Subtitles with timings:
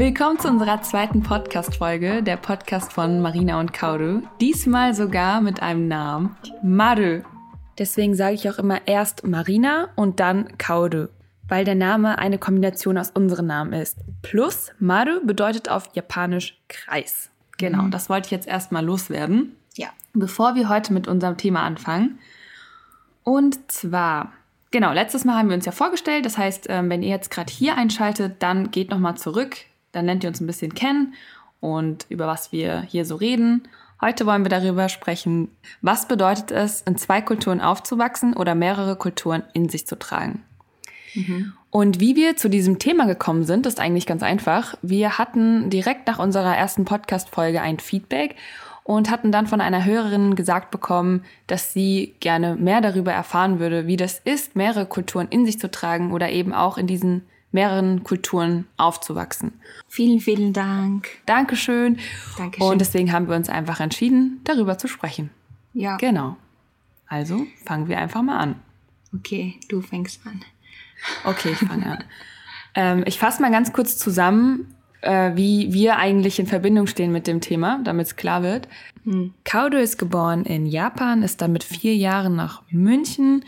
[0.00, 4.22] Willkommen zu unserer zweiten Podcast-Folge, der Podcast von Marina und Kauru.
[4.40, 7.20] Diesmal sogar mit einem Namen, Maru.
[7.78, 11.08] Deswegen sage ich auch immer erst Marina und dann Kauru,
[11.48, 13.98] weil der Name eine Kombination aus unseren Namen ist.
[14.22, 17.28] Plus Maru bedeutet auf Japanisch Kreis.
[17.58, 19.54] Genau, das wollte ich jetzt erstmal loswerden.
[19.76, 19.88] Ja.
[20.14, 22.18] Bevor wir heute mit unserem Thema anfangen.
[23.22, 24.32] Und zwar,
[24.70, 26.24] genau, letztes Mal haben wir uns ja vorgestellt.
[26.24, 29.56] Das heißt, ähm, wenn ihr jetzt gerade hier einschaltet, dann geht nochmal zurück.
[29.92, 31.14] Dann lernt ihr uns ein bisschen kennen
[31.60, 33.68] und über was wir hier so reden.
[34.00, 35.48] Heute wollen wir darüber sprechen,
[35.82, 40.42] was bedeutet es, in zwei Kulturen aufzuwachsen oder mehrere Kulturen in sich zu tragen.
[41.70, 44.74] Und wie wir zu diesem Thema gekommen sind, ist eigentlich ganz einfach.
[44.82, 48.36] Wir hatten direkt nach unserer ersten Podcast-Folge ein Feedback
[48.84, 53.86] und hatten dann von einer Hörerin gesagt bekommen, dass sie gerne mehr darüber erfahren würde,
[53.86, 57.22] wie das ist, mehrere Kulturen in sich zu tragen oder eben auch in diesen
[57.52, 59.52] mehreren Kulturen aufzuwachsen.
[59.88, 61.08] Vielen, vielen Dank.
[61.26, 61.98] Dankeschön.
[62.38, 62.66] Dankeschön.
[62.66, 65.30] Und deswegen haben wir uns einfach entschieden, darüber zu sprechen.
[65.74, 65.96] Ja.
[65.96, 66.36] Genau.
[67.06, 68.56] Also fangen wir einfach mal an.
[69.14, 70.40] Okay, du fängst an.
[71.24, 72.04] Okay, ich fange an.
[72.74, 77.26] ähm, ich fasse mal ganz kurz zusammen, äh, wie wir eigentlich in Verbindung stehen mit
[77.26, 78.68] dem Thema, damit es klar wird.
[79.44, 83.44] Kaudo ist geboren in Japan, ist dann mit vier Jahren nach München.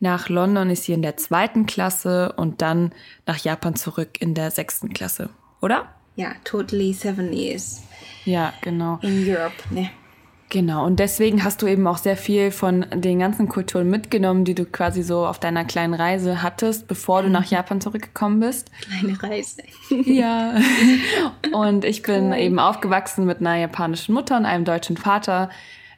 [0.00, 2.92] Nach London ist sie in der zweiten Klasse und dann
[3.26, 5.28] nach Japan zurück in der sechsten Klasse,
[5.60, 5.88] oder?
[6.16, 7.82] Ja, totally seven years
[8.24, 8.98] Ja, genau.
[9.02, 9.54] in Europe.
[9.70, 9.90] Ne?
[10.48, 14.56] Genau, und deswegen hast du eben auch sehr viel von den ganzen Kulturen mitgenommen, die
[14.56, 18.70] du quasi so auf deiner kleinen Reise hattest, bevor du nach Japan zurückgekommen bist.
[18.80, 19.62] Kleine Reise.
[19.90, 20.54] Ja.
[21.52, 25.50] Und ich bin eben aufgewachsen mit einer japanischen Mutter und einem deutschen Vater.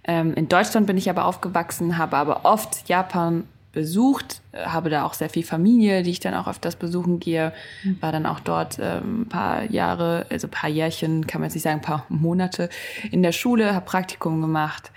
[0.05, 5.15] Ähm, in Deutschland bin ich aber aufgewachsen, habe aber oft Japan besucht, habe da auch
[5.15, 7.53] sehr viel Familie, die ich dann auch öfters besuchen gehe,
[8.01, 11.55] war dann auch dort ähm, ein paar Jahre, also ein paar Jährchen, kann man jetzt
[11.55, 12.69] nicht sagen, ein paar Monate
[13.11, 14.93] in der Schule, habe Praktikum gemacht.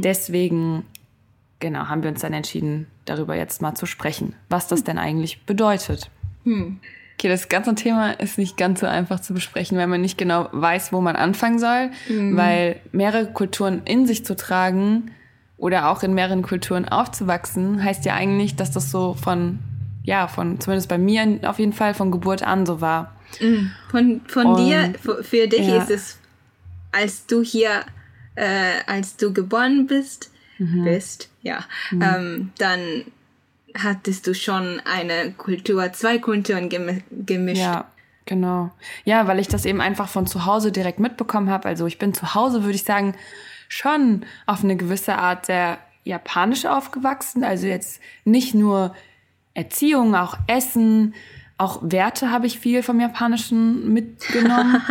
[0.00, 0.84] Deswegen,
[1.60, 5.44] genau, haben wir uns dann entschieden, darüber jetzt mal zu sprechen, was das denn eigentlich
[5.44, 6.10] bedeutet.
[7.18, 10.48] Okay, das ganze Thema ist nicht ganz so einfach zu besprechen, weil man nicht genau
[10.52, 11.90] weiß, wo man anfangen soll,
[12.36, 15.10] weil mehrere Kulturen in sich zu tragen
[15.58, 19.58] oder auch in mehreren Kulturen aufzuwachsen, heißt ja eigentlich, dass das so von,
[20.04, 23.12] ja, von, zumindest bei mir auf jeden Fall von Geburt an so war.
[23.90, 25.78] Von, von Und- dir, für, dich ja.
[25.82, 26.18] ist es,
[26.92, 27.82] als du hier,
[28.34, 30.84] äh, als du geboren bist, Mhm.
[30.84, 31.58] bist, ja,
[31.92, 32.80] ähm, dann
[33.76, 37.60] hattest du schon eine Kultur, zwei Kulturen gemi gemischt.
[37.60, 37.84] Ja,
[38.24, 38.70] genau.
[39.04, 41.68] Ja, weil ich das eben einfach von zu Hause direkt mitbekommen habe.
[41.68, 43.14] Also ich bin zu Hause, würde ich sagen,
[43.68, 47.44] schon auf eine gewisse Art sehr japanisch aufgewachsen.
[47.44, 48.94] Also jetzt nicht nur
[49.54, 51.14] Erziehung, auch Essen,
[51.58, 54.82] auch Werte habe ich viel vom Japanischen mitgenommen.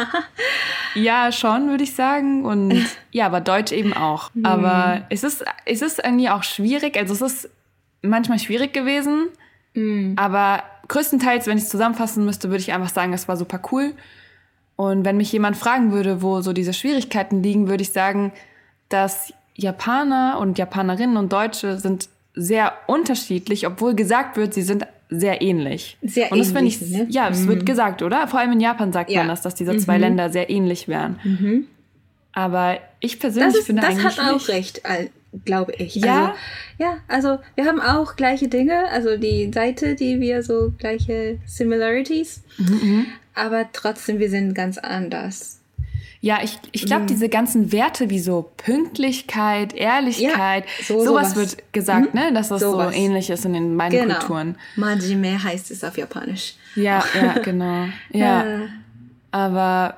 [0.96, 2.44] ja, schon, würde ich sagen.
[2.44, 4.32] Und ja, aber Deutsch eben auch.
[4.42, 6.98] Aber es ist, es ist irgendwie auch schwierig.
[6.98, 7.50] Also es ist
[8.02, 9.28] manchmal schwierig gewesen.
[10.16, 13.94] Aber größtenteils, wenn ich es zusammenfassen müsste, würde ich einfach sagen, es war super cool.
[14.76, 18.32] Und wenn mich jemand fragen würde, wo so diese Schwierigkeiten liegen, würde ich sagen,
[18.96, 25.42] dass Japaner und Japanerinnen und Deutsche sind sehr unterschiedlich, obwohl gesagt wird, sie sind sehr
[25.42, 25.98] ähnlich.
[26.02, 27.08] Sehr und das finde ich, ähnlich, ne?
[27.10, 28.28] ja, es wird gesagt, oder?
[28.28, 29.20] Vor allem in Japan sagt Ja.
[29.20, 31.68] man das, dass diese zwei Länder sehr ähnlich wären.
[32.34, 34.50] Aber ich persönlich Das, ist, finde das eigentlich hat auch nicht.
[34.50, 34.82] recht,
[35.46, 35.96] glaube ich.
[35.96, 36.26] Ja?
[36.28, 36.34] Also,
[36.80, 42.42] ja, also wir haben auch gleiche Dinge, also die Seite, die wir so gleiche Similarities,
[42.58, 45.60] Mhm, aber trotzdem, wir sind ganz anders.
[46.22, 51.36] Ja, ich, ich glaube, diese ganzen Werte wie so Pünktlichkeit, Ehrlichkeit, Ja, so- sowas sowas.
[51.36, 52.32] wird gesagt, ne?
[52.34, 52.94] Dass das Sowas.
[52.94, 54.16] so ähnlich ist in den beiden Genau.
[54.20, 54.58] Kulturen.
[54.76, 56.56] Majime heißt es auf Japanisch.
[56.76, 57.86] Ja, ja, genau.
[58.12, 58.44] Ja.
[59.32, 59.96] Aber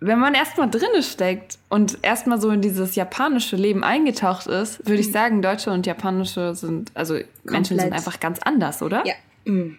[0.00, 5.00] wenn man erstmal drinne steckt und erstmal so in dieses japanische Leben eingetaucht ist, würde
[5.00, 7.14] ich sagen, Deutsche und Japanische sind, also
[7.44, 7.92] Menschen sind Komplett.
[7.92, 9.04] einfach ganz anders, oder?
[9.06, 9.14] ja.
[9.44, 9.78] Mm.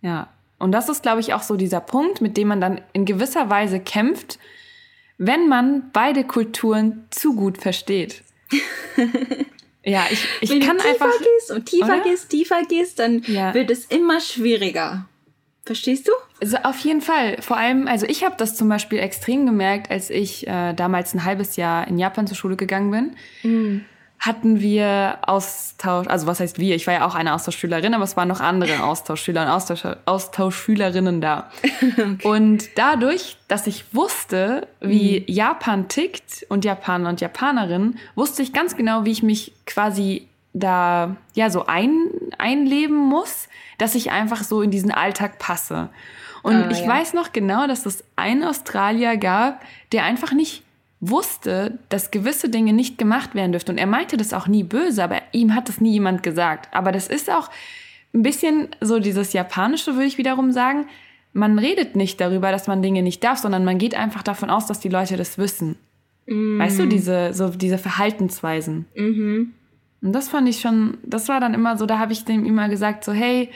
[0.00, 0.28] Ja.
[0.60, 3.48] Und das ist, glaube ich, auch so dieser Punkt, mit dem man dann in gewisser
[3.50, 4.38] Weise kämpft,
[5.18, 8.22] wenn man beide Kulturen zu gut versteht.
[9.84, 11.18] ja, ich, ich Wenn kann du tiefer einfach.
[11.18, 12.00] gehst und tiefer oder?
[12.02, 13.54] gehst, tiefer gehst, dann Ja.
[13.54, 15.06] wird es immer schwieriger.
[15.64, 16.12] Verstehst du?
[16.40, 17.42] Also auf jeden Fall.
[17.42, 21.24] Vor allem, also ich habe das zum Beispiel extrem gemerkt, als ich äh, damals ein
[21.24, 22.90] halbes Jahr in Japan zur Schule gegangen
[23.42, 23.86] bin.
[24.18, 26.74] Hatten wir Austausch, also was heißt wir?
[26.74, 31.20] Ich war ja auch eine Austauschschülerin, aber es waren noch andere Austauschschüler und Austausch, Austauschschülerinnen
[31.20, 31.50] da.
[32.24, 38.76] Und dadurch, dass ich wusste, wie Japan tickt und Japaner und Japanerinnen, wusste ich ganz
[38.76, 43.48] genau, wie ich mich quasi da ja so ein, einleben muss,
[43.78, 45.90] dass ich einfach so in diesen Alltag passe.
[46.42, 46.88] Und ah, ich ja.
[46.88, 49.60] weiß noch genau, dass es einen Australier gab,
[49.92, 50.62] der einfach nicht
[51.00, 53.72] wusste, dass gewisse Dinge nicht gemacht werden dürften.
[53.72, 56.74] Und er meinte das auch nie böse, aber ihm hat das nie jemand gesagt.
[56.74, 57.50] Aber das ist auch
[58.14, 60.86] ein bisschen so dieses Japanische, würde ich wiederum sagen.
[61.32, 64.66] Man redet nicht darüber, dass man Dinge nicht darf, sondern man geht einfach davon aus,
[64.66, 65.76] dass die Leute das wissen.
[66.26, 66.58] Mm.
[66.58, 68.86] Weißt du, diese, so diese Verhaltensweisen.
[68.96, 69.52] Mhm.
[70.00, 72.68] Und das fand ich schon, das war dann immer so, da habe ich dem immer
[72.68, 73.50] gesagt, so, hey,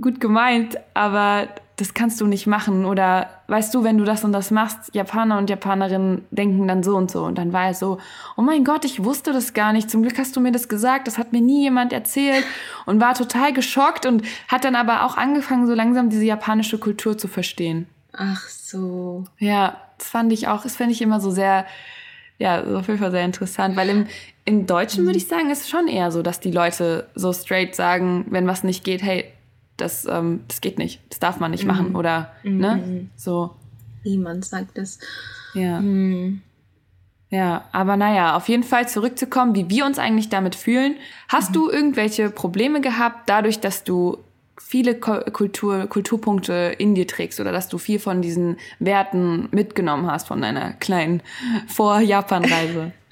[0.00, 2.84] gut gemeint, aber das kannst du nicht machen.
[2.84, 6.96] Oder weißt du, wenn du das und das machst, Japaner und Japanerinnen denken dann so
[6.96, 7.24] und so.
[7.24, 7.98] Und dann war er so,
[8.36, 9.90] oh mein Gott, ich wusste das gar nicht.
[9.90, 11.06] Zum Glück hast du mir das gesagt.
[11.06, 12.44] Das hat mir nie jemand erzählt.
[12.86, 17.16] Und war total geschockt und hat dann aber auch angefangen, so langsam diese japanische Kultur
[17.16, 17.86] zu verstehen.
[18.12, 19.24] Ach so.
[19.38, 21.64] Ja, das fand ich auch, das fände ich immer so sehr,
[22.38, 24.06] ja, auf jeden Fall sehr interessant, weil im,
[24.44, 27.76] im Deutschen würde ich sagen, ist es schon eher so, dass die Leute so straight
[27.76, 29.32] sagen, wenn was nicht geht, hey,
[29.76, 31.68] das, ähm, das geht nicht, das darf man nicht mhm.
[31.68, 32.58] machen oder mhm.
[32.58, 33.54] ne, so.
[34.04, 34.98] Niemand sagt das.
[35.54, 35.80] Ja.
[35.80, 36.42] Mhm.
[37.30, 40.96] Ja, aber naja, auf jeden Fall zurückzukommen, wie wir uns eigentlich damit fühlen.
[41.28, 41.54] Hast mhm.
[41.54, 44.18] du irgendwelche Probleme gehabt, dadurch, dass du
[44.60, 50.28] viele Kultur, Kulturpunkte in dir trägst oder dass du viel von diesen Werten mitgenommen hast
[50.28, 51.22] von deiner kleinen
[51.68, 52.92] Vor-Japan-Reise?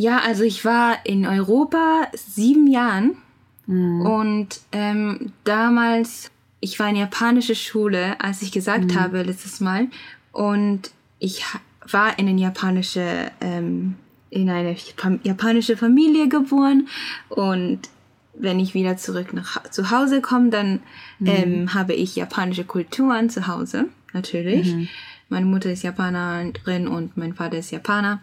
[0.00, 3.16] Ja, also ich war in Europa sieben Jahren
[3.68, 4.00] mhm.
[4.00, 9.00] und ähm, damals, ich war in japanische Schule, als ich gesagt mhm.
[9.00, 9.86] habe letztes Mal
[10.32, 11.44] und ich
[11.90, 13.94] war in eine japanische ähm,
[14.30, 14.76] in eine
[15.22, 16.88] japanische Familie geboren
[17.28, 17.88] und
[18.40, 20.80] wenn ich wieder zurück nach zu Hause komme, dann
[21.18, 21.26] mhm.
[21.26, 24.74] ähm, habe ich japanische Kulturen zu Hause, natürlich.
[24.74, 24.88] Mhm.
[25.28, 28.22] Meine Mutter ist Japanerin und mein Vater ist Japaner.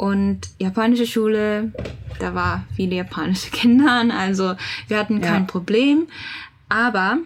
[0.00, 1.72] Und japanische Schule,
[2.20, 4.54] da war viele japanische Kinder, also
[4.88, 5.46] wir hatten kein ja.
[5.46, 6.06] Problem.
[6.70, 7.18] Aber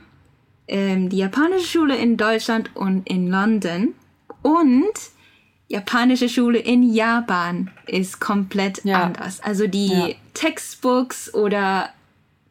[0.67, 3.95] ähm, die japanische Schule in Deutschland und in London
[4.43, 4.93] und
[5.69, 9.05] japanische Schule in Japan ist komplett ja.
[9.05, 9.41] anders.
[9.41, 10.09] Also die ja.
[10.35, 11.91] Textbooks oder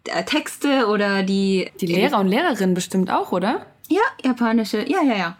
[0.06, 1.70] äh, Texte oder die.
[1.82, 3.66] Die Lehrer und Lehrerinnen bestimmt auch, oder?
[3.90, 5.38] Ja, japanische, ja, ja, ja.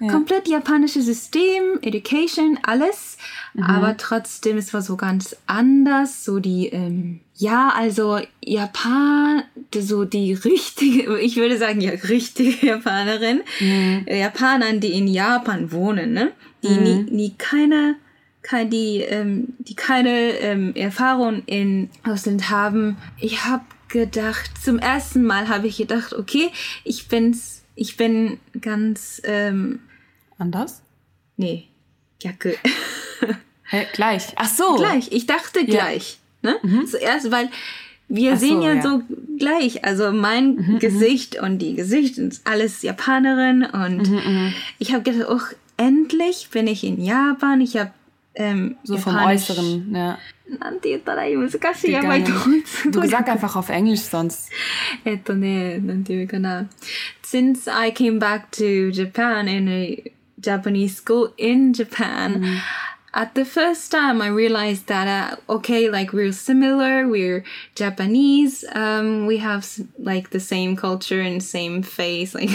[0.00, 0.10] Ja.
[0.10, 3.18] Komplett japanische System, Education, alles.
[3.52, 3.64] Mhm.
[3.64, 6.24] Aber trotzdem, es war so ganz anders.
[6.24, 9.42] So die, ähm, ja, also Japan,
[9.78, 13.42] so die richtige, ich würde sagen, ja, richtige Japanerin.
[13.60, 14.06] Mhm.
[14.08, 16.32] Japanern, die in Japan wohnen, ne?
[16.62, 16.82] Die mhm.
[16.82, 17.96] nie, nie keine
[18.64, 22.96] die, ähm, die keine ähm, Erfahrung in Ausland haben.
[23.18, 26.50] Ich habe gedacht, zum ersten Mal habe ich gedacht, okay,
[26.82, 29.80] ich bin's, ich bin ganz ähm,
[30.40, 30.80] Anders?
[31.36, 31.68] Nee,
[32.22, 32.56] Jacke.
[33.64, 34.32] Hä, gleich.
[34.36, 34.76] Ach so.
[34.76, 35.12] Gleich.
[35.12, 36.18] Ich dachte gleich.
[36.42, 36.52] Ja.
[36.52, 36.58] Ne?
[36.62, 36.86] Mhm.
[36.86, 37.50] Zuerst, weil
[38.08, 39.02] wir so, sehen ja, ja, so
[39.38, 39.84] gleich.
[39.84, 40.78] Also mein mhm, mhm.
[40.78, 43.64] Gesicht und die Gesicht ist alles Japanerin.
[43.64, 44.54] Und mhm, mhm.
[44.78, 45.44] ich habe gedacht, auch
[45.76, 47.60] endlich bin ich in Japan.
[47.60, 47.92] Ich habe
[48.34, 49.46] ähm, so Japanisch.
[49.46, 50.18] vom Äußeren, ja.
[52.90, 54.50] Du sag einfach auf Englisch sonst.
[55.04, 55.18] Äh,
[56.26, 56.64] genau.
[57.22, 60.02] Since I came back to Japan in
[60.40, 62.60] Japanese school in Japan, mm.
[63.14, 67.44] at the first time I realized that, uh, okay, like we're similar, we're
[67.74, 72.50] Japanese, um, we have like the same culture and same face, like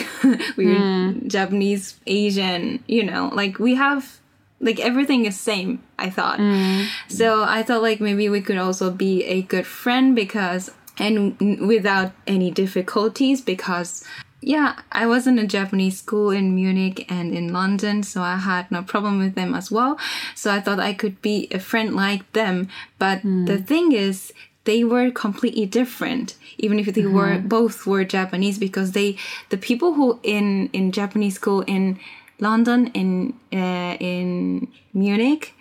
[0.57, 1.27] we're mm.
[1.27, 4.19] Japanese, Asian, you know, like we have
[4.61, 6.87] like everything is same i thought mm.
[7.09, 12.13] so i thought like maybe we could also be a good friend because and without
[12.25, 14.03] any difficulties because
[14.45, 18.69] yeah i was in a japanese school in munich and in london so i had
[18.71, 19.97] no problem with them as well
[20.35, 22.67] so i thought i could be a friend like them
[22.99, 23.45] but mm.
[23.47, 24.31] the thing is
[24.65, 27.15] they were completely different even if they mm-hmm.
[27.15, 29.17] were both were japanese because they
[29.49, 31.99] the people who in in japanese school in
[32.39, 35.53] London, in uh, in Munich,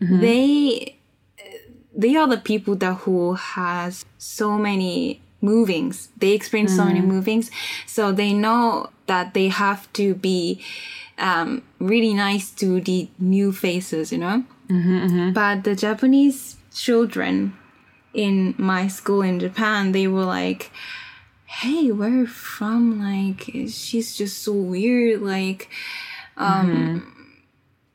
[0.00, 0.20] mm-hmm.
[0.20, 0.96] they
[1.94, 6.08] they are the people that who has so many movings.
[6.16, 6.76] They experience mm.
[6.76, 7.06] so many mm.
[7.06, 7.50] movings,
[7.86, 10.62] so they know that they have to be
[11.18, 14.44] um, really nice to the new faces, you know.
[14.68, 15.32] Mm-hmm, mm-hmm.
[15.32, 17.54] But the Japanese children
[18.14, 20.70] in my school in Japan, they were like,
[21.44, 23.00] "Hey, where are you from?
[23.00, 25.20] Like, she's just so weird.
[25.22, 25.68] Like."
[26.36, 27.08] Um, mm-hmm.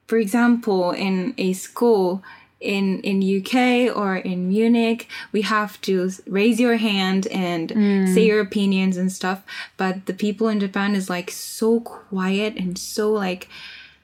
[0.06, 2.24] For example, in a school
[2.60, 8.14] in in UK or in Munich, we have to raise your hand and mm.
[8.14, 9.44] say your opinions and stuff.
[9.78, 13.48] But the people in Japan is like so quiet and so like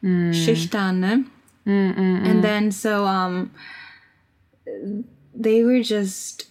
[0.03, 0.31] mm.
[0.31, 1.25] schüchtern.
[1.65, 3.51] And then so um,
[5.33, 6.47] they were just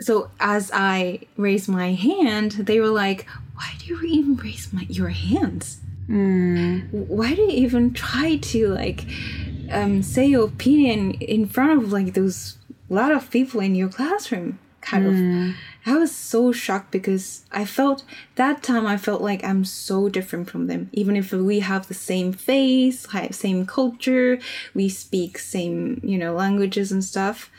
[0.00, 4.86] so as I raised my hand, they were like, "Why do you even raise my,
[4.88, 5.80] your hands?
[6.08, 9.04] Why do you even try to like
[9.70, 12.56] um, say your opinion in front of like those
[12.88, 15.14] lot of people in your classroom?" Kind of.
[15.88, 18.02] I was so shocked because I felt
[18.36, 20.90] that time I felt like I'm so different from them.
[20.92, 24.38] Even if we have the same face, same culture,
[24.74, 27.50] we speak same you know languages and stuff.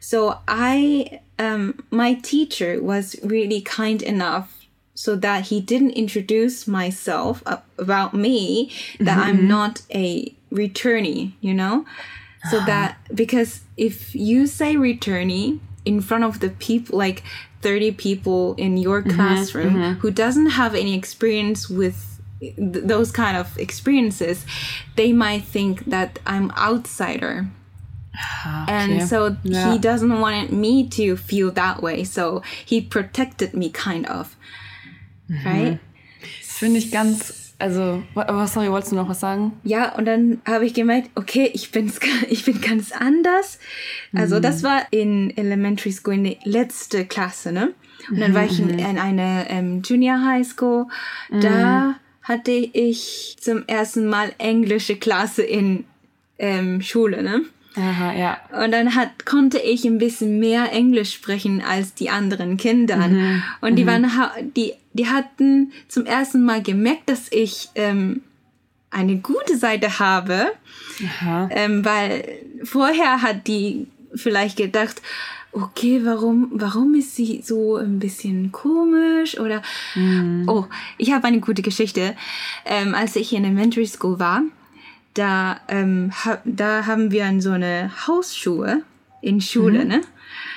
[0.00, 7.42] So I, um, my teacher was really kind enough so that he didn't introduce myself
[7.46, 8.70] uh, about me
[9.00, 11.84] that I'm not a returnee, you know?
[12.50, 12.66] So uh-huh.
[12.66, 17.22] that because if you say returnee in front of the people like
[17.62, 20.00] 30 people in your mm-hmm, classroom mm-hmm.
[20.00, 24.46] who doesn't have any experience with th- those kind of experiences,
[24.96, 27.48] they might think that I'm outsider.
[28.14, 29.06] Ah, and Okay.
[29.06, 29.72] so Ja.
[29.72, 32.04] he doesn't want me to feel that way.
[32.04, 34.36] So he protected me kind of.
[35.30, 35.46] Mm-hmm.
[35.46, 35.78] Right?
[36.40, 39.52] Das finde ich ganz, also, wa- was, sorry, wolltest du noch was sagen?
[39.64, 41.92] ja und dann habe ich gemerkt okay ich bin
[42.28, 43.58] ich bin ganz anders.
[44.14, 47.72] Also das war in elementary school in der letzte Klasse ne?
[48.10, 50.86] Und dann war ich in, in einer ähm, Junior High School.
[51.30, 55.84] Da hatte ich zum ersten Mal englische Klasse in
[56.38, 57.42] ähm, Schule ne
[57.76, 58.38] Aha, ja.
[58.64, 62.96] Und dann hat, konnte ich ein bisschen mehr Englisch sprechen als die anderen Kinder.
[63.60, 68.22] Und die waren, ha- die, die hatten zum ersten Mal gemerkt, dass ich ähm,
[68.90, 70.46] eine gute Seite habe,
[71.50, 72.24] ähm, weil
[72.64, 75.00] vorher hat die vielleicht gedacht,
[75.52, 79.62] okay, warum, warum ist sie so ein bisschen komisch oder,
[80.48, 80.64] oh,
[80.96, 82.16] ich habe eine gute Geschichte.
[82.64, 84.42] Ähm, als ich in Elementary School war,
[85.18, 88.82] da, ähm, ha, da haben wir so eine Hausschuhe
[89.20, 90.00] in Schule, ne?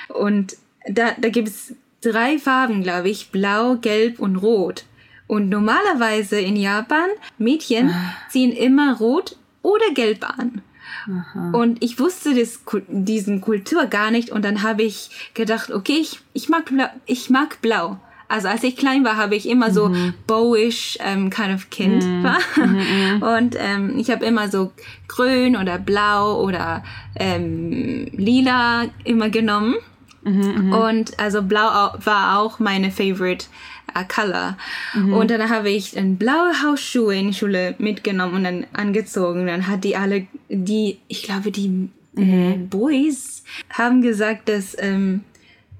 [0.10, 0.56] Und
[0.88, 4.86] da, da gibt es drei Farben, glaube ich, blau, gelb und rot.
[5.28, 7.94] Und normalerweise in Japan, Mädchen
[8.30, 10.62] ziehen immer rot oder gelb an.
[11.54, 14.30] Und ich wusste das, diesen Kultur gar nicht.
[14.30, 17.98] Und dann habe ich gedacht, okay, ich, ich, mag blau, ich mag blau.
[18.32, 19.90] Also als ich klein war, habe ich immer so
[20.28, 22.40] bowish ähm, kind of Kind war.
[23.38, 24.72] Und ähm, ich habe immer so
[25.08, 26.84] grün oder blau oder
[27.20, 29.76] ähm, lila immer genommen.
[30.24, 33.48] Und also blau au- war auch meine favorite
[33.96, 34.56] äh, Color.
[35.14, 39.48] Und dann habe ich dann blaue Hausschuhe in die Schule mitgenommen und dann angezogen.
[39.48, 45.22] Dann hat die alle, die, ich glaube, die äh, Boys haben gesagt, dass, ähm,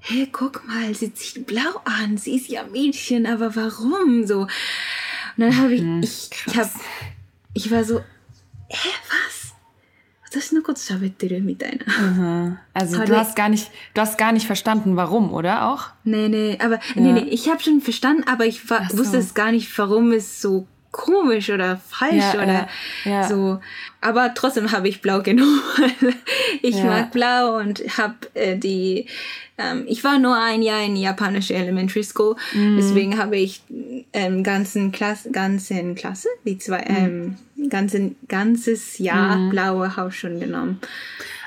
[0.01, 4.41] hey, guck mal, sie zieht blau an, sie ist ja Mädchen, aber warum so?
[4.41, 4.49] Und
[5.37, 6.69] dann habe ich, ich, ich hab,
[7.53, 7.99] ich war so,
[8.69, 9.47] hä, was?
[10.29, 12.61] 私のこと喋ってるみたいな。
[12.73, 15.85] Also Hat du er- hast gar nicht, du hast gar nicht verstanden, warum, oder auch?
[16.03, 18.97] Nee, nee, aber nee, nee, ich habe schon verstanden, aber ich war, so.
[18.97, 22.68] wusste es gar nicht, warum es so komisch oder falsch Ja, oder
[23.04, 23.28] ja, ja.
[23.28, 23.60] so.
[24.00, 25.60] Aber trotzdem habe ich blau genommen.
[26.62, 29.06] ich mag blau und habe äh, die.
[29.58, 32.76] Ähm, ich war nur ein Jahr in japanische Elementary School, Mhm.
[32.76, 33.62] deswegen habe ich
[34.12, 37.36] ähm, ganzen Klasse, ganzen Klasse, die zwei, Mhm.
[37.58, 40.80] ähm, ganzen ganzes Jahr blaue Hausschuhe genommen.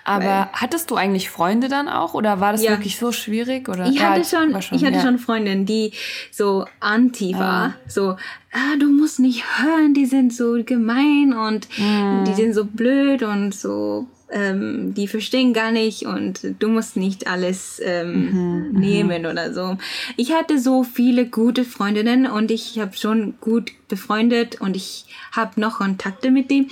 [0.08, 2.72] Aber hattest du eigentlich Freunde dann auch oder war das Ja.
[2.72, 3.68] wirklich so schwierig?
[3.68, 3.88] Oder?
[3.88, 5.02] Ich Ja, hatte schon, war ich hatte ja.
[5.02, 5.92] schon Freundin, die
[6.32, 7.74] so anti war.
[7.88, 8.12] So,
[8.52, 13.54] ah, du musst nicht hören, die sind so gemein und die sind so blöd und
[13.56, 19.78] so, ähm, die verstehen gar nicht und du musst nicht alles ähm, nehmen oder so.
[20.18, 25.60] Ich hatte so viele gute Freundinnen und ich habe schon gut befreundet und ich habe
[25.60, 26.70] noch Kontakte mit denen.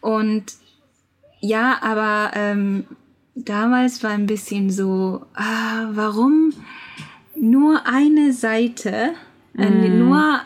[0.00, 0.44] Und
[1.42, 2.84] ja, aber ähm,
[3.34, 6.52] damals war ein bisschen so, ah, warum
[7.36, 9.14] nur eine Seite,
[9.58, 10.40] äh, nur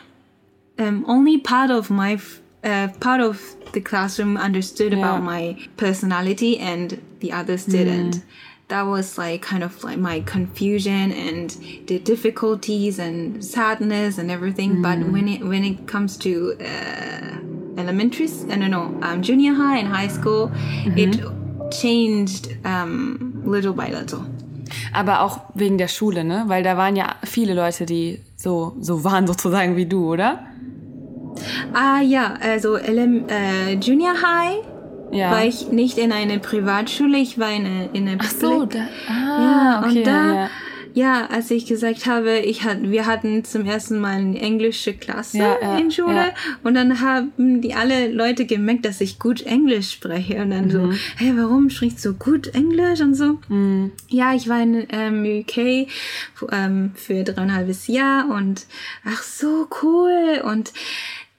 [0.78, 2.18] um, only part of my
[2.64, 4.98] uh, part of the classroom understood Yeah.
[5.04, 8.22] about my personality and the others didn't.
[8.68, 11.50] That was like kind of like my confusion and
[11.86, 14.82] the difficulties and sadness and everything.
[14.82, 17.38] But when it when it comes to uh,
[17.76, 20.50] elementary, uh, no, no, um, junior high and high school,
[20.96, 21.20] it
[21.70, 24.20] changed um, little by little.
[24.92, 26.44] Aber auch wegen der Schule, ne?
[26.46, 30.40] Weil da waren ja viele Leute, die so, so waren sozusagen wie du, oder?
[31.74, 34.56] Ah ja, also äh, Junior High
[35.12, 35.30] Ja.
[35.30, 38.78] war ich nicht in einer Privatschule, ich war in einer, in einer Ach so, da,
[39.08, 40.48] ah, ja, okay, und da, ja.
[40.98, 45.36] Ja, als ich gesagt habe, ich hat, wir hatten zum ersten Mal eine englische Klasse
[45.36, 46.34] Ja, ja, in Schule ja.
[46.62, 50.70] und dann haben die alle Leute gemerkt, dass ich gut Englisch spreche und dann Mhm.
[50.70, 53.38] so, hey, warum sprichst du so gut Englisch und so?
[54.08, 55.86] Ja, ich war in ähm, UK
[56.50, 58.64] ähm, für dreieinhalbes Jahr und
[59.04, 60.72] ach so cool und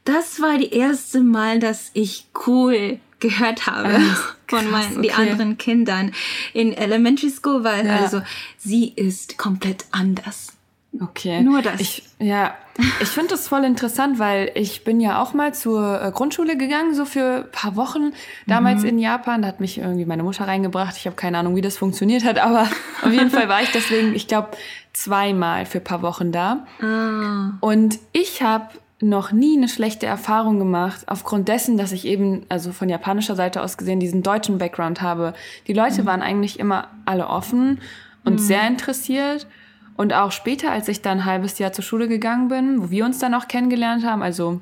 [0.06, 4.00] das war die erste Mal, dass ich cool gehört habe
[4.48, 5.30] von krass, meinen, die okay.
[5.32, 6.12] anderen Kindern
[6.54, 7.98] in Elementary School, weil Ja.
[7.98, 8.22] also
[8.58, 10.54] sie ist komplett anders.
[11.00, 11.42] Okay.
[11.42, 11.80] Nur das.
[11.80, 12.56] Ich, ja,
[13.02, 16.96] ich finde das voll interessant, weil ich bin ja auch mal zur äh, Grundschule gegangen,
[16.96, 18.14] so für ein paar Wochen.
[18.48, 18.90] Damals Mhm.
[18.90, 20.96] in Japan, da hat mich irgendwie meine Mutter reingebracht.
[20.98, 22.68] Ich habe keine Ahnung, wie das funktioniert hat, aber
[23.04, 24.52] auf jeden Fall war ich deswegen, ich glaube,
[24.94, 26.66] zweimal für ein paar Wochen da.
[26.82, 32.46] Ah, Und ich habe noch nie eine schlechte Erfahrung gemacht, aufgrund dessen, dass ich eben,
[32.50, 35.34] also von japanischer Seite aus gesehen, diesen deutschen Background habe.
[35.68, 37.80] Die Leute waren eigentlich immer alle offen
[38.26, 39.48] und sehr interessiert.
[39.96, 43.06] Und auch später, als ich dann ein halbes Jahr zur Schule gegangen bin, wo wir
[43.06, 44.62] uns dann auch kennengelernt haben, also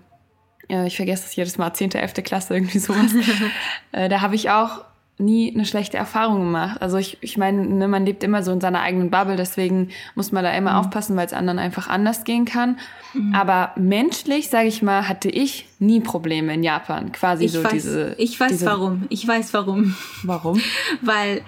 [0.70, 2.14] äh, ich vergesse das jedes Mal, 10., 11.
[2.24, 3.14] Klasse, irgendwie sowas,
[3.92, 4.86] äh, da habe ich auch
[5.18, 6.82] nie eine schlechte Erfahrung gemacht.
[6.82, 10.34] Also ich, ich meine, ne, man lebt immer so in seiner eigenen Bubble, deswegen muss
[10.34, 10.78] man da immer Mhm.
[10.80, 12.78] aufpassen, weil es anderen einfach anders gehen kann.
[13.34, 17.14] Aber menschlich, sage ich mal, hatte ich nie Probleme in Japan.
[17.14, 18.16] Quasi ich so weiß, diese.
[18.18, 19.04] ich weiß diese, warum.
[19.10, 19.96] Ich weiß warum.
[20.24, 20.60] Warum?
[21.02, 21.42] weil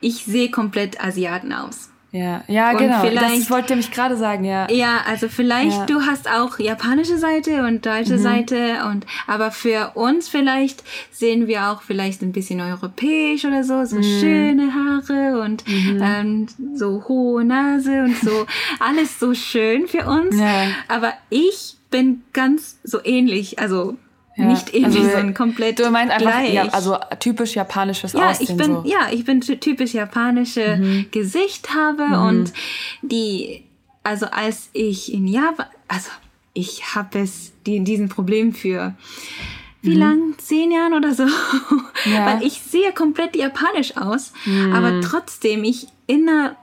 [0.00, 1.91] ich sehe komplett Asiaten aus.
[2.14, 3.00] Ja, ja, Und genau.
[3.02, 4.70] Das vielleicht- wollte ich gerade sagen, ja.
[4.70, 5.82] Ja, also vielleicht Ja.
[5.84, 5.86] Mhm.
[5.86, 11.68] du hast auch japanische Seite und deutsche Seite und aber für uns vielleicht sehen wir
[11.70, 13.86] auch vielleicht ein bisschen europäisch oder so, Mhm.
[13.86, 18.46] so schöne Haare und ähm, so hohe Nase und so
[18.78, 20.38] alles so schön für uns.
[20.38, 20.66] Ja.
[20.88, 23.96] Aber ich bin ganz so ähnlich, also
[24.36, 24.44] Ja.
[24.46, 26.54] nicht ähnlich, Also, sondern komplett Du meinst einfach, gleich.
[26.54, 28.48] ja, also typisch japanisches Ja, Aussehen.
[28.50, 28.80] ich bin, so.
[28.80, 28.86] Mhm.
[28.86, 32.52] ja, ich bin ty- typisch japanische Gesicht habe und
[33.02, 33.64] die,
[34.02, 36.08] also als ich in Japan, also
[36.54, 38.94] ich habe es, die, diesen Problem für
[39.84, 40.34] wie lang?
[40.38, 41.24] Zehn Jahren oder so.
[41.24, 41.30] Mhm.
[42.06, 42.20] Ja.
[42.20, 42.26] Mhm.
[42.40, 44.32] Weil ich sehe komplett japanisch aus,
[44.72, 46.56] aber trotzdem, ich inner,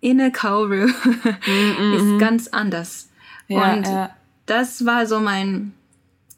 [0.00, 0.86] inner Kaoru
[1.96, 3.08] ist ganz anders.
[3.48, 4.10] Mhm, Ja, und ja.
[4.46, 5.74] das war so mein,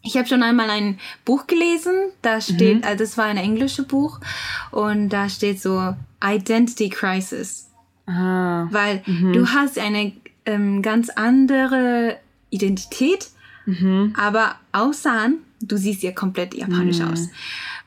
[0.07, 2.85] ich habe schon einmal ein Buch gelesen, da steht, Mhm.
[2.85, 4.21] also das war ein englisches Buch
[4.71, 7.71] und da steht so Identity Crisis,
[8.07, 10.12] Ah, weil du hast eine
[10.45, 12.19] ähm, ganz andere
[12.51, 13.29] Identität,
[14.16, 17.29] aber außer du siehst ja komplett japanisch aus.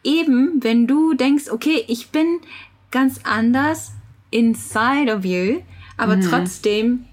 [0.04, 2.40] Eben, wenn du denkst, okay, ich bin
[2.92, 3.94] ganz anders
[4.32, 5.62] inside of you,
[5.98, 7.06] aber trotzdem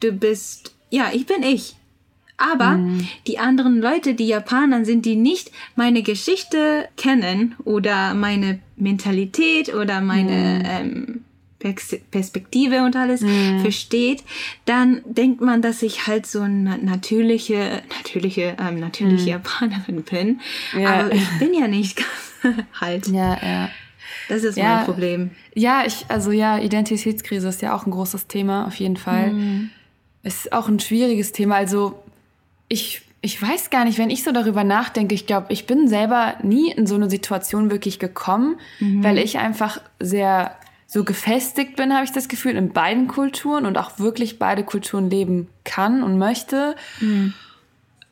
[0.00, 1.76] du bist, ja, ich bin ich.
[2.36, 2.78] Aber
[3.26, 10.00] die anderen Leute, die Japaner sind, die nicht meine Geschichte kennen oder meine Mentalität oder
[10.00, 11.24] meine ähm,
[11.60, 13.24] Pers- Perspektive und alles
[13.62, 14.24] versteht,
[14.64, 20.40] dann denkt man, dass ich halt so eine natürliche, natürliche, ähm, natürliche Japanerin bin.
[20.78, 21.00] Ja.
[21.00, 22.02] Aber ich bin ja nicht
[22.80, 23.06] halt.
[23.06, 23.68] ja, ja.
[24.28, 24.76] Das ist Ja.
[24.76, 25.30] mein Problem.
[25.54, 29.32] Ja, ich, also ja, Identitätskrise ist ja auch ein großes Thema, auf jeden Fall.
[29.32, 29.70] Mhm.
[30.22, 31.56] Es ist auch ein schwieriges Thema.
[31.56, 32.02] Also
[32.68, 36.34] ich, ich weiß gar nicht, wenn ich so darüber nachdenke, ich glaube, ich bin selber
[36.42, 39.02] nie in so eine Situation wirklich gekommen, Mhm.
[39.04, 43.76] weil ich einfach sehr so gefestigt bin, habe ich das Gefühl, in beiden Kulturen und
[43.78, 46.76] auch wirklich beide Kulturen leben kann und möchte.
[47.00, 47.34] Mhm.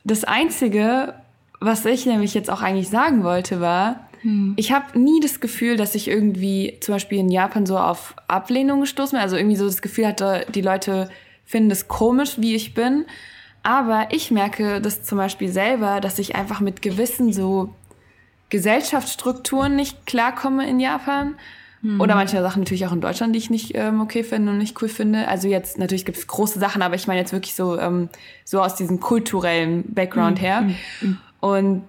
[0.03, 1.13] Das Einzige,
[1.61, 4.53] was ich nämlich jetzt auch eigentlich sagen wollte, war, Hm.
[4.57, 8.79] ich habe nie das Gefühl, dass ich irgendwie zum Beispiel in Japan so auf Ablehnung
[8.81, 9.21] gestoßen bin.
[9.21, 11.09] Also irgendwie so das Gefühl hatte, die Leute
[11.45, 13.05] finden es komisch, wie ich bin.
[13.63, 17.73] Aber ich merke das zum Beispiel selber, dass ich einfach mit gewissen so
[18.49, 21.35] Gesellschaftsstrukturen nicht klarkomme in Japan.
[21.99, 24.81] Oder manche Sachen natürlich auch in Deutschland, die ich nicht ähm, okay finde und nicht
[24.81, 25.27] cool finde.
[25.27, 28.07] Also jetzt natürlich gibt es große Sachen, aber ich meine jetzt wirklich so, ähm,
[28.45, 30.69] so aus diesem kulturellen Background her.
[31.41, 31.83] Und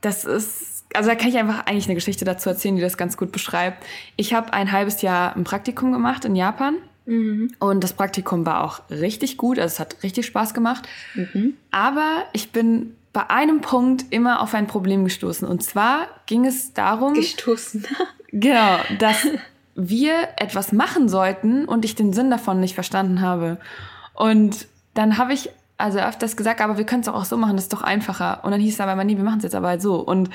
[0.00, 3.16] das ist, also da kann ich einfach eigentlich eine Geschichte dazu erzählen, die das ganz
[3.16, 3.84] gut beschreibt.
[4.14, 6.76] Ich habe ein halbes Jahr ein Praktikum gemacht in Japan.
[7.58, 10.88] Und das Praktikum war auch richtig gut, also es hat richtig Spaß gemacht.
[11.70, 15.46] Aber ich bin bei einem Punkt immer auf ein Problem gestoßen.
[15.46, 17.86] Und zwar ging es darum, Gestoßen.
[18.32, 19.26] genau, dass
[19.74, 23.58] wir etwas machen sollten und ich den Sinn davon nicht verstanden habe.
[24.14, 27.64] Und dann habe ich also öfters gesagt, aber wir können es auch so machen, das
[27.64, 28.44] ist doch einfacher.
[28.44, 29.96] Und dann hieß es aber immer, nee, wir machen es jetzt aber halt so.
[29.96, 30.30] Und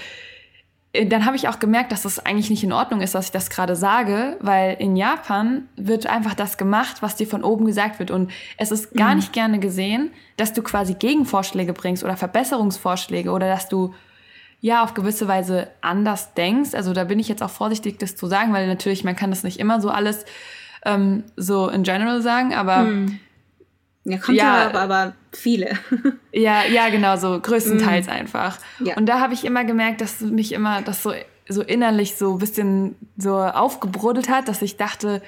[1.06, 3.50] dann habe ich auch gemerkt, dass das eigentlich nicht in Ordnung ist, dass ich das
[3.50, 8.12] gerade sage, weil in Japan wird einfach das gemacht, was dir von oben gesagt wird.
[8.12, 13.48] Und es ist gar nicht gerne gesehen, dass du quasi Gegenvorschläge bringst oder Verbesserungsvorschläge oder
[13.48, 13.94] dass du
[14.60, 16.74] ja auf gewisse Weise anders denkst.
[16.74, 19.44] Also da bin ich jetzt auch vorsichtig, das zu sagen, weil natürlich man kann das
[19.44, 20.26] nicht immer so alles
[20.86, 22.80] ähm, so in general sagen, aber.
[22.80, 23.20] Hm.
[24.10, 25.78] Ja, kommt ja, aber, aber, viele.
[26.32, 28.12] ja, ja, genau, so größtenteils mm.
[28.12, 28.58] einfach.
[28.80, 28.96] Ja.
[28.96, 31.14] Und da habe ich immer gemerkt, dass mich immer das so,
[31.50, 35.22] so innerlich so ein bisschen so aufgebrodelt hat, dass ich dachte,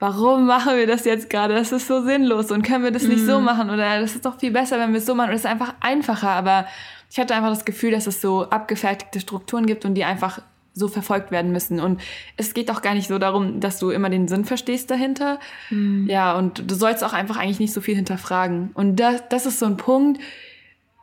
[0.00, 1.54] warum machen wir das jetzt gerade?
[1.54, 3.44] Das ist so sinnlos und können wir das nicht so mhm.
[3.44, 5.30] machen oder das ist doch viel besser, wenn wir es so machen.
[5.30, 6.66] Und es ist einfach einfacher, aber
[7.12, 10.40] ich hatte einfach das Gefühl, dass es so abgefertigte Strukturen gibt und die einfach
[10.78, 11.80] so verfolgt werden müssen.
[11.80, 12.00] Und
[12.36, 15.38] es geht auch gar nicht so darum, dass du immer den Sinn verstehst dahinter.
[15.70, 16.06] Mhm.
[16.08, 18.70] Ja, und du sollst auch einfach eigentlich nicht so viel hinterfragen.
[18.74, 20.20] Und das, das ist so ein Punkt,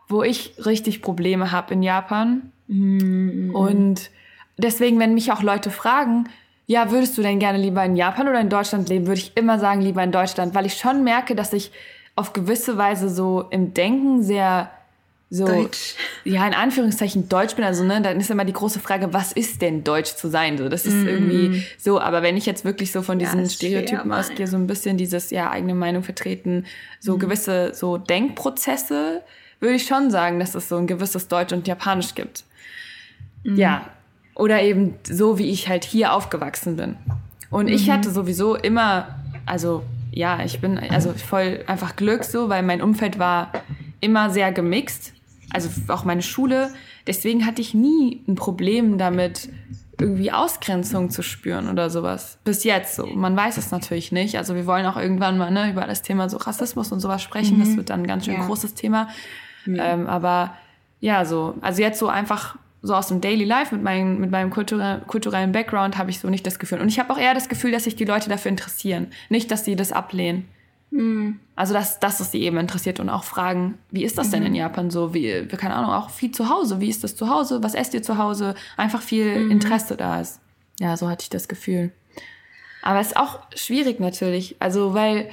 [0.07, 2.51] wo ich richtig Probleme habe in Japan.
[2.67, 3.51] Mhm.
[3.53, 4.09] Und
[4.57, 6.29] deswegen, wenn mich auch Leute fragen,
[6.67, 9.59] ja, würdest du denn gerne lieber in Japan oder in Deutschland leben, würde ich immer
[9.59, 11.71] sagen, lieber in Deutschland, weil ich schon merke, dass ich
[12.15, 14.71] auf gewisse Weise so im Denken sehr
[15.29, 15.95] so, Deutsch.
[16.23, 17.65] ja, in Anführungszeichen Deutsch bin.
[17.65, 20.57] Also, ne, dann ist immer die große Frage, was ist denn Deutsch zu sein?
[20.57, 21.07] So, das ist mm.
[21.07, 21.99] irgendwie so.
[21.99, 25.31] Aber wenn ich jetzt wirklich so von diesen ja, Stereotypen ausgehe, so ein bisschen dieses,
[25.31, 26.65] ja, eigene Meinung vertreten,
[26.99, 27.19] so mm.
[27.19, 29.23] gewisse, so Denkprozesse,
[29.59, 32.43] würde ich schon sagen, dass es so ein gewisses Deutsch und Japanisch gibt.
[33.43, 33.55] Mm.
[33.55, 33.89] Ja.
[34.35, 36.97] Oder eben so, wie ich halt hier aufgewachsen bin.
[37.49, 37.93] Und ich mhm.
[37.93, 43.17] hatte sowieso immer, also, ja, ich bin also voll einfach Glück so, weil mein Umfeld
[43.17, 43.51] war
[44.01, 45.15] immer sehr gemixt
[45.55, 46.71] also auch meine Schule.
[47.07, 49.49] Deswegen hatte ich nie ein Problem damit,
[49.99, 52.37] irgendwie Ausgrenzung zu spüren oder sowas.
[52.43, 53.05] Bis jetzt so.
[53.05, 54.37] Man weiß es natürlich nicht.
[54.37, 57.57] Also wir wollen auch irgendwann mal ne, über das Thema so Rassismus und sowas sprechen.
[57.57, 57.59] Mhm.
[57.61, 58.45] Das wird dann ein ganz schön ja.
[58.45, 59.07] großes Thema.
[59.65, 59.79] Mhm.
[59.79, 60.57] Ähm, aber
[60.99, 64.49] ja, so, also jetzt so einfach so aus dem Daily Life mit, mein, mit meinem
[64.49, 66.81] kulturell, kulturellen Background habe ich so nicht das Gefühl.
[66.81, 69.07] Und ich habe auch eher das Gefühl, dass sich die Leute dafür interessieren.
[69.29, 70.49] Nicht, dass sie das ablehnen.
[70.95, 71.39] Mhm.
[71.57, 74.53] Also, dass, dass es sie eben interessiert und auch fragen, wie ist das denn in
[74.53, 74.57] mhm.
[74.57, 75.13] Japan so?
[75.13, 76.79] Wie, keine Ahnung, auch viel zu Hause.
[76.79, 77.61] Wie ist das zu Hause?
[77.63, 78.55] Was esst ihr zu Hause?
[78.77, 79.51] Einfach viel mhm.
[79.51, 80.39] Interesse da ist.
[80.79, 81.91] Ja, so hatte ich das Gefühl.
[82.81, 84.55] Aber es ist auch schwierig natürlich.
[84.59, 85.29] Also, weil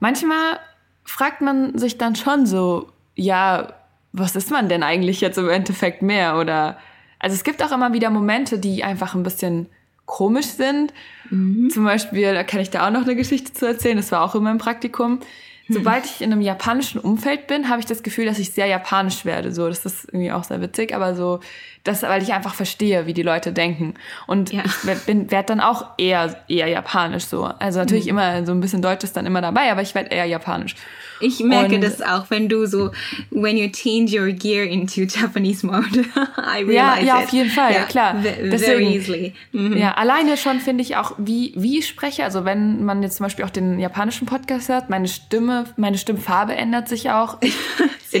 [0.00, 0.58] manchmal
[1.04, 3.72] fragt man sich dann schon so, ja,
[4.12, 6.36] was ist man denn eigentlich jetzt im Endeffekt mehr?
[6.38, 6.78] Oder,
[7.18, 9.66] also es gibt auch immer wieder Momente, die einfach ein bisschen
[10.06, 10.92] komisch sind.
[11.30, 11.70] Mhm.
[11.70, 14.34] Zum Beispiel, da kann ich da auch noch eine Geschichte zu erzählen, das war auch
[14.34, 15.20] in meinem Praktikum.
[15.66, 19.24] Sobald ich in einem japanischen Umfeld bin, habe ich das Gefühl, dass ich sehr japanisch
[19.24, 19.50] werde.
[19.50, 21.40] So, das ist irgendwie auch sehr witzig, aber so,
[21.84, 23.94] das, weil ich einfach verstehe, wie die Leute denken.
[24.26, 24.62] Und ja.
[24.64, 27.44] ich werde dann auch eher, eher japanisch so.
[27.44, 28.10] Also natürlich mhm.
[28.10, 30.76] immer so ein bisschen Deutsch ist dann immer dabei, aber ich werde eher japanisch.
[31.20, 32.90] Ich merke und, das auch, wenn du so,
[33.30, 35.84] when you change your gear into Japanese mode.
[36.36, 38.16] I realize ja, ja, auf jeden Fall, ja, klar.
[38.22, 39.34] Deswegen, very easily.
[39.52, 39.76] Mhm.
[39.76, 42.24] Ja, alleine schon finde ich auch, wie, wie ich spreche.
[42.24, 46.54] Also wenn man jetzt zum Beispiel auch den japanischen Podcast hört, meine Stimme, meine Stimmfarbe
[46.54, 47.38] ändert sich auch.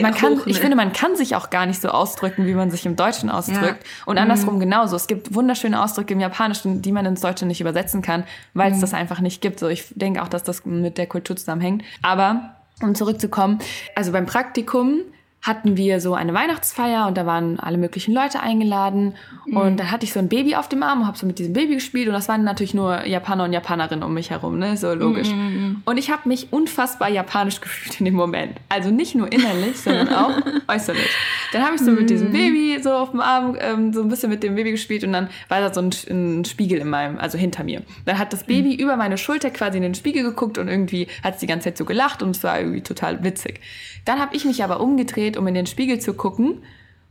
[0.02, 0.50] Man kann, hoch, ne?
[0.50, 3.30] ich finde, man kann sich auch gar nicht so ausdrücken, wie man sich im Deutschen
[3.30, 3.53] ausdrückt.
[3.62, 3.76] Ja.
[4.06, 4.60] Und andersrum mhm.
[4.60, 4.96] genauso.
[4.96, 8.78] Es gibt wunderschöne Ausdrücke im Japanischen, die man ins Deutsche nicht übersetzen kann, weil es
[8.78, 8.82] mhm.
[8.82, 9.60] das einfach nicht gibt.
[9.60, 11.82] So, ich denke auch, dass das mit der Kultur zusammenhängt.
[12.02, 13.58] Aber um zurückzukommen,
[13.94, 15.00] also beim Praktikum
[15.44, 19.14] hatten wir so eine Weihnachtsfeier und da waren alle möglichen Leute eingeladen.
[19.44, 19.56] Mhm.
[19.58, 21.52] Und dann hatte ich so ein Baby auf dem Arm und habe so mit diesem
[21.52, 22.08] Baby gespielt.
[22.08, 24.78] Und das waren natürlich nur Japaner und Japanerinnen um mich herum, ne?
[24.78, 25.28] So logisch.
[25.28, 25.36] Mhm.
[25.36, 25.82] mhm, mhm.
[25.84, 28.56] Und ich habe mich unfassbar japanisch gefühlt in dem Moment.
[28.70, 30.32] Also nicht nur innerlich, sondern auch
[30.68, 31.10] äußerlich.
[31.52, 32.32] Dann habe ich so mit diesem mhm.
[32.32, 35.28] Baby so auf dem Arm ähm, so ein bisschen mit dem Baby gespielt und dann
[35.50, 37.82] war da so ein, ein Spiegel in meinem, also hinter mir.
[38.06, 41.34] Dann hat das Baby über meine Schulter quasi in den Spiegel geguckt und irgendwie hat
[41.34, 43.60] es die ganze Zeit so gelacht und es war irgendwie total witzig.
[44.04, 46.62] Dann habe ich mich aber umgedreht, um in den Spiegel zu gucken.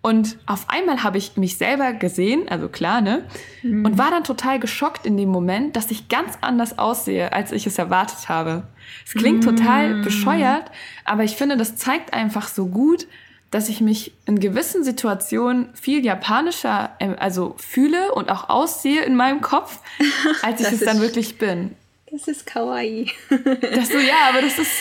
[0.02, 3.24] Und auf einmal habe ich mich selber gesehen, also klar, ne?
[3.62, 3.86] Mhm.
[3.86, 7.66] Und war dann total geschockt in dem Moment, dass ich ganz anders aussehe, als ich
[7.66, 8.64] es erwartet habe.
[9.06, 9.56] Es klingt mhm.
[9.56, 10.70] total bescheuert,
[11.06, 13.08] aber ich finde, das zeigt einfach so gut,
[13.50, 19.16] dass ich mich in gewissen Situationen viel japanischer äh, also fühle und auch aussehe in
[19.16, 19.80] meinem Kopf,
[20.42, 21.76] als ich es dann wirklich bin.
[22.14, 23.10] Das ist kawaii.
[23.30, 24.72] das so, ja, aber das ist,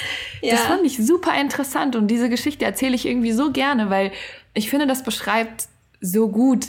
[0.42, 0.50] ja.
[0.50, 4.12] das fand ich super interessant und diese Geschichte erzähle ich irgendwie so gerne, weil
[4.52, 5.68] ich finde, das beschreibt
[6.02, 6.66] so gut,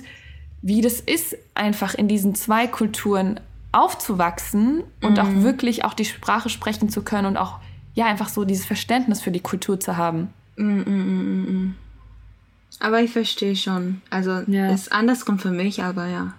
[0.61, 3.41] wie das ist, einfach in diesen zwei Kulturen
[3.73, 5.19] aufzuwachsen und mhm.
[5.19, 7.59] auch wirklich auch die Sprache sprechen zu können und auch,
[7.93, 10.33] ja, einfach so dieses Verständnis für die Kultur zu haben.
[10.55, 11.73] Mhm, mh, mh,
[12.79, 14.01] aber ich verstehe schon.
[14.09, 14.71] Also, ja.
[14.71, 16.33] ist andersrum für mich, aber ja.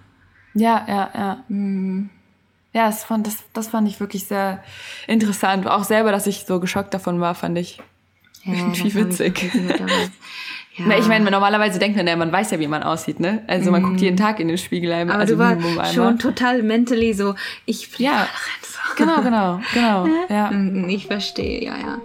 [0.55, 1.43] Ja, ja, ja.
[1.47, 2.09] Mhm
[2.75, 4.61] ja, das fand, das, das fand ich wirklich sehr
[5.07, 5.65] interessant.
[5.65, 7.79] Auch selber, dass ich so geschockt davon war, fand ich
[8.43, 9.49] ja, irgendwie witzig.
[10.77, 10.87] Ich, ja.
[10.87, 13.45] Na, ich meine, normalerweise denkt man ja, man weiß ja, wie man aussieht, ne?
[13.47, 13.85] Also man mm.
[13.85, 15.15] guckt jeden Tag in den Spiegel einmal.
[15.15, 17.35] Aber also du warst schon total mentally so,
[17.65, 18.27] ich ja,
[18.61, 18.77] so.
[18.97, 20.51] genau, genau, genau, ja.
[20.51, 22.01] Mm, ich verstehe, ja, ja.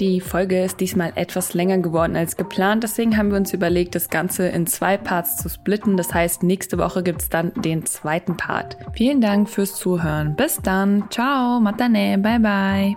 [0.00, 4.10] Die Folge ist diesmal etwas länger geworden als geplant, deswegen haben wir uns überlegt, das
[4.10, 5.96] Ganze in zwei Parts zu splitten.
[5.96, 8.76] Das heißt, nächste Woche gibt es dann den zweiten Part.
[8.92, 10.36] Vielen Dank fürs Zuhören.
[10.36, 11.04] Bis dann.
[11.10, 11.60] Ciao.
[11.60, 12.18] Matane.
[12.18, 12.96] Bye bye.